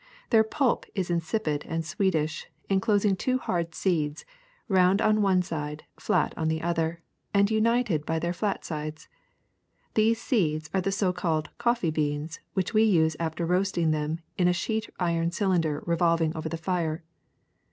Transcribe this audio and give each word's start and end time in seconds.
Their 0.31 0.43
pulp 0.43 0.87
is 0.95 1.11
insipid 1.11 1.63
and 1.67 1.85
sweetish, 1.85 2.47
enclosing 2.71 3.15
two 3.15 3.37
hard 3.37 3.75
seeds, 3.75 4.25
round 4.67 4.99
on 4.99 5.21
one 5.21 5.43
side, 5.43 5.83
flat 5.99 6.35
on 6.35 6.47
the 6.47 6.59
other, 6.59 7.03
and 7.35 7.51
united 7.51 8.03
by 8.03 8.17
their 8.17 8.33
flat 8.33 8.65
sides. 8.65 9.07
These 9.93 10.19
seeds 10.19 10.71
are 10.73 10.81
the 10.81 10.91
so 10.91 11.13
called 11.13 11.55
coffee 11.59 11.91
beans 11.91 12.39
which 12.55 12.73
we 12.73 12.81
use 12.81 13.15
after 13.19 13.45
roasting 13.45 13.91
them 13.91 14.21
in 14.39 14.47
a 14.47 14.53
sheet 14.53 14.89
iron 14.99 15.29
cylinder 15.29 15.83
revolving 15.85 16.35
over 16.35 16.49
the 16.49 16.57
fire. 16.57 17.03